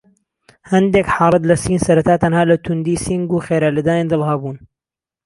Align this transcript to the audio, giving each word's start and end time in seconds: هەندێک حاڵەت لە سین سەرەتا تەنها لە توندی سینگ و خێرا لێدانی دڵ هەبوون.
هەندێک 0.71 1.07
حاڵەت 1.15 1.43
لە 1.49 1.55
سین 1.63 1.79
سەرەتا 1.85 2.15
تەنها 2.23 2.43
لە 2.51 2.55
توندی 2.65 3.01
سینگ 3.05 3.29
و 3.31 3.43
خێرا 3.47 3.69
لێدانی 3.75 4.09
دڵ 4.11 4.21
هەبوون. 4.29 4.57